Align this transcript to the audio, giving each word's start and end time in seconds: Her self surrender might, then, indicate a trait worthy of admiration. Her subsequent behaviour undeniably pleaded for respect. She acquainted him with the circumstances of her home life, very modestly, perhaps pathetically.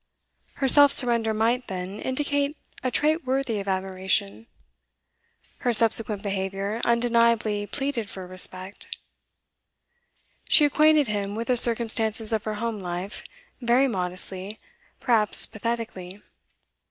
Her 0.55 0.67
self 0.67 0.91
surrender 0.91 1.31
might, 1.31 1.67
then, 1.67 1.99
indicate 1.99 2.57
a 2.83 2.89
trait 2.89 3.23
worthy 3.23 3.59
of 3.59 3.67
admiration. 3.67 4.47
Her 5.59 5.73
subsequent 5.73 6.23
behaviour 6.23 6.81
undeniably 6.83 7.67
pleaded 7.67 8.09
for 8.09 8.25
respect. 8.25 8.97
She 10.49 10.65
acquainted 10.65 11.07
him 11.07 11.35
with 11.35 11.49
the 11.49 11.55
circumstances 11.55 12.33
of 12.33 12.45
her 12.45 12.55
home 12.55 12.79
life, 12.79 13.23
very 13.61 13.87
modestly, 13.87 14.59
perhaps 14.99 15.45
pathetically. 15.45 16.23